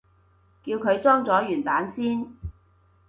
[0.63, 2.25] 叫佢裝咗原版先